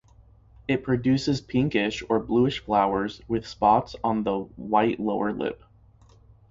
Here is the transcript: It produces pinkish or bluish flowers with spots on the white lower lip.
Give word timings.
It 0.67 0.81
produces 0.83 1.41
pinkish 1.41 2.01
or 2.09 2.19
bluish 2.19 2.61
flowers 2.63 3.21
with 3.27 3.45
spots 3.47 3.95
on 4.03 4.23
the 4.23 4.39
white 4.55 4.99
lower 4.99 5.31
lip. 5.31 5.63